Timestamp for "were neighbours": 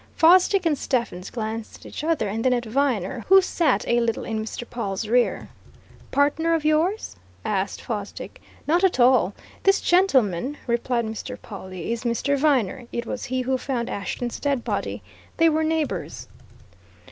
15.49-16.27